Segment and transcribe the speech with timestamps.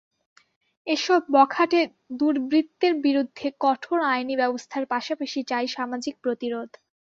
[0.87, 1.81] এসব বখাটে
[2.19, 6.69] দুর্বৃত্তের বিরুদ্ধে কঠোর আইনি ব্যবস্থার পাশাপাশি চাই সামাজিক প্রতিরোধ।